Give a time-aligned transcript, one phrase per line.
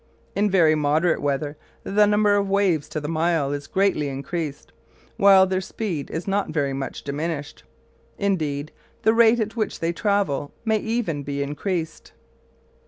[0.35, 4.71] In very moderate weather the number of waves to the mile is greatly increased,
[5.15, 7.63] while their speed is not very much diminished.
[8.17, 8.71] Indeed
[9.03, 12.13] the rate at which they travel may even be increased.